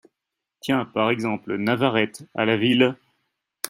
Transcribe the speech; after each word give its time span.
Tiens, 0.61 0.85
par 0.85 1.11
exemple, 1.11 1.57
Navarette, 1.57 2.23
à 2.33 2.43
la 2.45 2.57
ville… 2.57 2.95